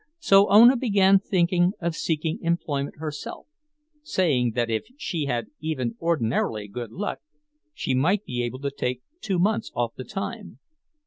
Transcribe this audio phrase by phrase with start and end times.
[0.17, 3.45] So Ona began thinking of seeking employment herself,
[4.01, 7.19] saying that if she had even ordinarily good luck,
[7.75, 10.57] she might be able to take two months off the time.